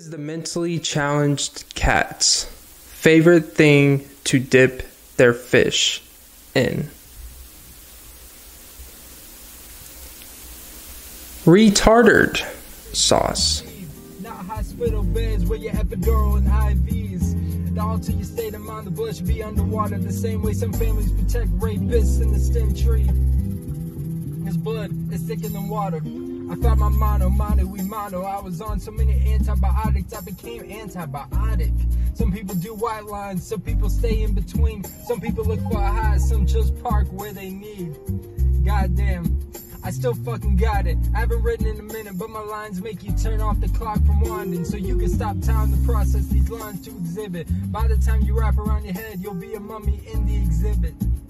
is 0.00 0.08
the 0.08 0.16
mentally 0.16 0.78
challenged 0.78 1.74
cat's 1.74 2.44
favorite 2.44 3.52
thing 3.52 4.02
to 4.24 4.38
dip 4.38 4.88
their 5.18 5.34
fish 5.34 6.02
in? 6.54 6.88
Retarded 11.44 12.38
sauce. 12.96 13.62
Not 14.22 14.46
hospital 14.46 15.02
beds 15.02 15.44
where 15.44 15.58
your 15.58 15.72
epidural 15.74 16.38
and 16.38 16.46
IVs. 16.46 17.34
And 17.34 17.78
alter 17.78 18.12
your 18.12 18.24
state 18.24 18.54
of 18.54 18.62
mind, 18.62 18.86
the 18.86 18.90
bush 18.92 19.18
be 19.18 19.42
underwater. 19.42 19.98
The 19.98 20.14
same 20.14 20.40
way 20.40 20.54
some 20.54 20.72
families 20.72 21.12
protect 21.12 21.50
rapists 21.58 22.22
in 22.22 22.32
the 22.32 22.38
stem 22.38 22.74
tree. 22.74 23.04
His 24.46 24.56
blood 24.56 25.12
is 25.12 25.20
thicker 25.24 25.48
than 25.48 25.68
water. 25.68 26.00
I 26.50 26.56
found 26.56 26.80
my 26.80 26.88
mono, 26.88 27.28
mono, 27.28 27.66
I 27.92 28.40
was 28.40 28.60
on 28.60 28.78
so 28.78 28.92
many 28.92 29.32
antibiotics, 29.32 30.12
I 30.12 30.20
became 30.20 30.62
antibiotic. 30.62 31.72
Some 32.16 32.30
people 32.30 32.54
do 32.54 32.74
white 32.74 33.04
lines, 33.04 33.46
some 33.46 33.60
people 33.60 33.90
stay 33.90 34.22
in 34.22 34.32
between. 34.32 34.84
Some 35.06 35.20
people 35.20 35.44
look 35.44 35.60
for 35.62 35.78
a 35.78 35.86
high, 35.86 36.18
some 36.18 36.46
just 36.46 36.80
park 36.82 37.08
where 37.10 37.32
they 37.32 37.50
need. 37.50 37.96
Goddamn. 38.64 39.40
I 39.82 39.90
still 39.90 40.14
fucking 40.14 40.56
got 40.56 40.86
it. 40.86 40.98
I 41.14 41.20
haven't 41.20 41.42
written 41.42 41.66
in 41.66 41.80
a 41.80 41.82
minute, 41.82 42.16
but 42.16 42.30
my 42.30 42.40
lines 42.40 42.80
make 42.80 43.02
you 43.02 43.12
turn 43.12 43.40
off 43.40 43.60
the 43.60 43.68
clock 43.68 44.04
from 44.04 44.20
winding. 44.20 44.64
So 44.64 44.76
you 44.76 44.96
can 44.96 45.08
stop 45.08 45.40
time 45.40 45.72
to 45.72 45.86
process 45.86 46.26
these 46.26 46.50
lines 46.50 46.84
to 46.84 46.90
exhibit. 46.90 47.48
By 47.72 47.88
the 47.88 47.96
time 47.96 48.22
you 48.22 48.38
wrap 48.38 48.58
around 48.58 48.84
your 48.84 48.94
head, 48.94 49.18
you'll 49.20 49.34
be 49.34 49.54
a 49.54 49.60
mummy 49.60 50.00
in 50.12 50.26
the 50.26 50.36
exhibit. 50.36 50.94